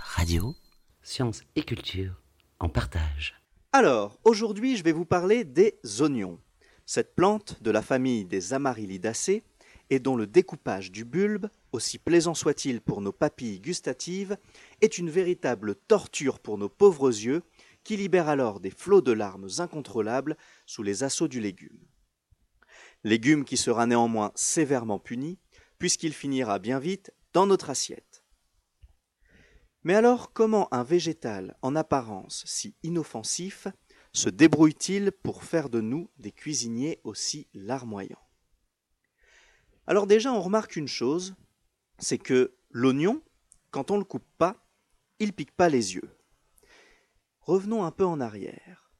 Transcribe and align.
Radio, 0.00 0.54
sciences 1.02 1.42
et 1.56 1.62
culture 1.62 2.22
en 2.58 2.68
partage. 2.68 3.34
Alors, 3.72 4.18
aujourd'hui, 4.24 4.76
je 4.76 4.82
vais 4.82 4.92
vous 4.92 5.04
parler 5.04 5.44
des 5.44 5.78
oignons. 6.00 6.38
Cette 6.86 7.14
plante 7.14 7.62
de 7.62 7.70
la 7.70 7.82
famille 7.82 8.24
des 8.24 8.54
Amaryllidaceae 8.54 9.42
et 9.90 9.98
dont 9.98 10.16
le 10.16 10.26
découpage 10.26 10.90
du 10.90 11.04
bulbe, 11.04 11.48
aussi 11.72 11.98
plaisant 11.98 12.34
soit-il 12.34 12.80
pour 12.80 13.00
nos 13.00 13.12
papilles 13.12 13.60
gustatives, 13.60 14.36
est 14.80 14.98
une 14.98 15.10
véritable 15.10 15.74
torture 15.74 16.40
pour 16.40 16.58
nos 16.58 16.68
pauvres 16.68 17.08
yeux 17.08 17.42
qui 17.84 17.96
libèrent 17.96 18.28
alors 18.28 18.60
des 18.60 18.70
flots 18.70 19.00
de 19.00 19.12
larmes 19.12 19.48
incontrôlables 19.58 20.36
sous 20.66 20.82
les 20.82 21.04
assauts 21.04 21.28
du 21.28 21.40
légume. 21.40 21.78
Légume 23.04 23.44
qui 23.44 23.56
sera 23.56 23.86
néanmoins 23.86 24.32
sévèrement 24.34 24.98
puni, 24.98 25.38
puisqu'il 25.78 26.12
finira 26.12 26.58
bien 26.58 26.78
vite 26.78 27.12
dans 27.32 27.46
notre 27.46 27.70
assiette. 27.70 28.07
Mais 29.84 29.94
alors 29.94 30.32
comment 30.32 30.72
un 30.72 30.82
végétal 30.82 31.56
en 31.62 31.76
apparence 31.76 32.42
si 32.46 32.74
inoffensif 32.82 33.68
se 34.12 34.28
débrouille-t-il 34.28 35.12
pour 35.12 35.44
faire 35.44 35.68
de 35.68 35.80
nous 35.80 36.10
des 36.18 36.32
cuisiniers 36.32 37.00
aussi 37.04 37.48
larmoyants? 37.54 38.26
Alors 39.86 40.06
déjà 40.06 40.32
on 40.32 40.42
remarque 40.42 40.76
une 40.76 40.88
chose, 40.88 41.34
c'est 41.98 42.18
que 42.18 42.54
l'oignon, 42.70 43.22
quand 43.70 43.90
on 43.90 43.94
ne 43.94 44.00
le 44.00 44.04
coupe 44.04 44.28
pas, 44.36 44.56
il 45.18 45.32
pique 45.32 45.52
pas 45.52 45.68
les 45.68 45.94
yeux. 45.94 46.10
Revenons 47.40 47.84
un 47.84 47.90
peu 47.90 48.04
en 48.04 48.20
arrière. 48.20 48.92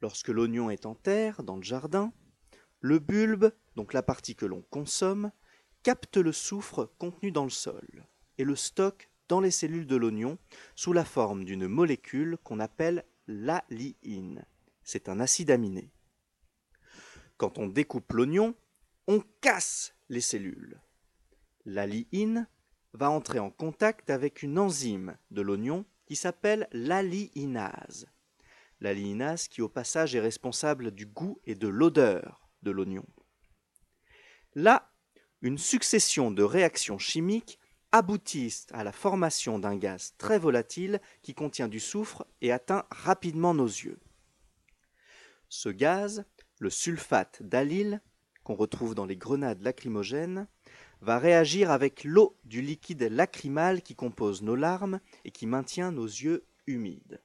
Lorsque 0.00 0.28
l'oignon 0.28 0.70
est 0.70 0.86
en 0.86 0.94
terre, 0.94 1.42
dans 1.42 1.56
le 1.56 1.62
jardin, 1.62 2.12
le 2.80 3.00
bulbe, 3.00 3.52
donc 3.74 3.92
la 3.92 4.02
partie 4.02 4.36
que 4.36 4.46
l'on 4.46 4.62
consomme, 4.70 5.32
capte 5.82 6.16
le 6.16 6.32
soufre 6.32 6.92
contenu 6.98 7.32
dans 7.32 7.44
le 7.44 7.50
sol 7.50 8.06
et 8.38 8.44
le 8.44 8.54
stocke 8.54 9.07
dans 9.28 9.40
les 9.40 9.50
cellules 9.50 9.86
de 9.86 9.96
l'oignon 9.96 10.38
sous 10.74 10.92
la 10.92 11.04
forme 11.04 11.44
d'une 11.44 11.68
molécule 11.68 12.38
qu'on 12.42 12.60
appelle 12.60 13.04
l'alyine. 13.26 14.44
C'est 14.82 15.08
un 15.08 15.20
acide 15.20 15.50
aminé. 15.50 15.92
Quand 17.36 17.58
on 17.58 17.66
découpe 17.66 18.12
l'oignon, 18.12 18.54
on 19.06 19.22
casse 19.40 19.94
les 20.08 20.20
cellules. 20.20 20.80
L'alyine 21.64 22.48
va 22.94 23.10
entrer 23.10 23.38
en 23.38 23.50
contact 23.50 24.10
avec 24.10 24.42
une 24.42 24.58
enzyme 24.58 25.16
de 25.30 25.42
l'oignon 25.42 25.84
qui 26.06 26.16
s'appelle 26.16 26.68
l'alyinase. 26.72 28.06
L'alyinase 28.80 29.48
qui 29.48 29.60
au 29.60 29.68
passage 29.68 30.14
est 30.14 30.20
responsable 30.20 30.90
du 30.90 31.06
goût 31.06 31.40
et 31.44 31.54
de 31.54 31.68
l'odeur 31.68 32.48
de 32.62 32.70
l'oignon. 32.70 33.04
Là, 34.54 34.90
une 35.42 35.58
succession 35.58 36.30
de 36.30 36.42
réactions 36.42 36.98
chimiques 36.98 37.58
aboutissent 37.92 38.66
à 38.72 38.84
la 38.84 38.92
formation 38.92 39.58
d'un 39.58 39.76
gaz 39.76 40.14
très 40.18 40.38
volatile 40.38 41.00
qui 41.22 41.34
contient 41.34 41.68
du 41.68 41.80
soufre 41.80 42.26
et 42.40 42.52
atteint 42.52 42.84
rapidement 42.90 43.54
nos 43.54 43.66
yeux. 43.66 43.98
Ce 45.48 45.68
gaz, 45.68 46.24
le 46.58 46.70
sulfate 46.70 47.42
d'allyle, 47.42 48.02
qu'on 48.44 48.54
retrouve 48.54 48.94
dans 48.94 49.06
les 49.06 49.16
grenades 49.16 49.62
lacrymogènes, 49.62 50.46
va 51.00 51.18
réagir 51.18 51.70
avec 51.70 52.04
l'eau 52.04 52.36
du 52.44 52.60
liquide 52.60 53.02
lacrymal 53.02 53.82
qui 53.82 53.94
compose 53.94 54.42
nos 54.42 54.56
larmes 54.56 55.00
et 55.24 55.30
qui 55.30 55.46
maintient 55.46 55.92
nos 55.92 56.06
yeux 56.06 56.44
humides. 56.66 57.22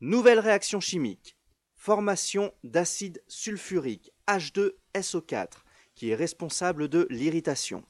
Nouvelle 0.00 0.40
réaction 0.40 0.80
chimique. 0.80 1.36
Formation 1.76 2.52
d'acide 2.64 3.22
sulfurique 3.28 4.12
H2SO4 4.26 5.64
qui 5.94 6.10
est 6.10 6.14
responsable 6.14 6.88
de 6.88 7.06
l'irritation. 7.10 7.84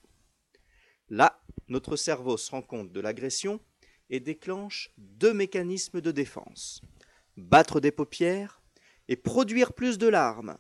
Là, 1.09 1.44
notre 1.69 1.97
cerveau 1.97 2.37
se 2.37 2.51
rend 2.51 2.63
compte 2.63 2.93
de 2.93 3.01
l'agression 3.01 3.61
et 4.11 4.21
déclenche 4.21 4.91
deux 4.99 5.33
mécanismes 5.33 6.01
de 6.01 6.11
défense. 6.11 6.83
Battre 7.37 7.81
des 7.81 7.91
paupières 7.91 8.61
et 9.09 9.17
produire 9.17 9.73
plus 9.73 9.99
de 9.99 10.09
larmes. 10.09 10.57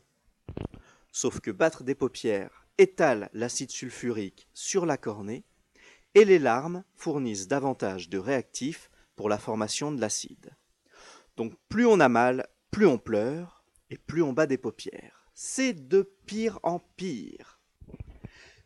Sauf 1.12 1.41
que 1.41 1.50
battre 1.50 1.84
des 1.84 1.94
paupières 1.94 2.66
étale 2.78 3.31
l'acide 3.33 3.71
sulfurique 3.71 4.49
sur 4.53 4.87
la 4.87 4.97
cornée 4.97 5.44
et 6.15 6.25
les 6.25 6.38
larmes 6.38 6.84
fournissent 6.94 7.49
davantage 7.49 8.09
de 8.09 8.19
réactifs 8.19 8.91
pour 9.16 9.28
la 9.28 9.38
formation 9.38 9.93
de 9.93 10.00
l'acide. 10.00 10.56
Donc 11.37 11.54
plus 11.69 11.87
on 11.87 12.00
a 12.00 12.09
mal, 12.09 12.49
plus 12.71 12.87
on 12.87 12.99
pleure 12.99 13.65
et 13.91 13.99
plus 13.99 14.22
on 14.22 14.33
bat 14.33 14.47
des 14.47 14.59
paupières. 14.59 15.28
C'est 15.34 15.88
de 15.88 16.03
pire 16.27 16.59
en 16.62 16.78
pire. 16.78 17.53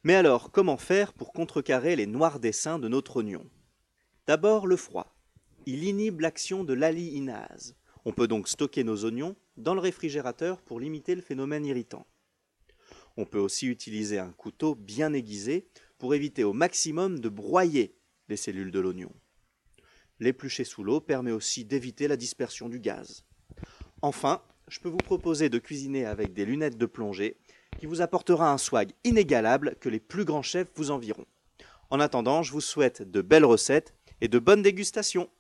Mais 0.09 0.15
alors, 0.15 0.51
comment 0.51 0.79
faire 0.79 1.13
pour 1.13 1.35
contrecarrer 1.35 1.95
les 1.95 2.07
noirs 2.07 2.41
dessins 2.41 2.79
de 2.79 2.89
notre 2.89 3.17
oignon 3.17 3.45
D'abord 4.27 4.67
le 4.67 4.77
froid. 4.77 5.15
Il 5.67 5.85
inhibe 5.85 6.23
l'action 6.23 6.65
de 6.65 6.73
l'alyinase. 6.73 7.77
On 8.07 8.15
peut 8.15 8.27
donc 8.27 8.49
stocker 8.49 8.85
nos 8.85 9.05
oignons 9.05 9.37
dans 9.59 9.75
le 9.75 9.81
réfrigérateur 9.81 10.63
pour 10.63 10.81
limiter 10.81 11.15
le 11.15 11.21
phénomène 11.21 11.67
irritant. 11.67 12.07
On 13.19 13.27
peut 13.27 13.39
aussi 13.39 13.67
utiliser 13.67 14.19
un 14.19 14.33
couteau 14.33 14.75
bien 14.75 15.13
aiguisé 15.13 15.69
pour 15.99 16.15
éviter 16.15 16.43
au 16.43 16.55
maximum 16.55 17.21
de 17.21 17.29
broyer 17.29 17.95
les 18.31 18.37
cellules 18.39 18.71
de 18.71 18.81
l'oignon. 18.81 19.13
L'éplucher 20.21 20.65
sous 20.65 20.85
l'eau 20.85 21.03
permet 21.03 21.33
aussi 21.33 21.67
d'éviter 21.67 22.09
la 22.09 22.17
dispersion 22.17 22.71
du 22.71 22.81
gaz. 22.81 23.27
Enfin, 24.01 24.43
je 24.69 24.81
peux 24.81 24.89
vous 24.89 24.97
proposer 24.97 25.51
de 25.51 25.59
cuisiner 25.59 26.07
avec 26.07 26.33
des 26.33 26.47
lunettes 26.47 26.79
de 26.79 26.87
plongée 26.87 27.37
qui 27.79 27.87
vous 27.87 28.03
apportera 28.03 28.51
un 28.51 28.59
swag 28.59 28.93
inégalable 29.05 29.77
que 29.81 29.89
les 29.89 30.01
plus 30.01 30.25
grands 30.25 30.43
chefs 30.43 30.69
vous 30.75 30.91
envieront. 30.91 31.27
En 31.91 32.01
attendant, 32.01 32.43
je 32.43 32.53
vous 32.53 32.61
souhaite 32.61 33.03
de 33.03 33.23
belles 33.23 33.45
recettes 33.45 33.95
et 34.21 34.29
de 34.29 34.39
bonnes 34.39 34.63
dégustations. 34.63 35.31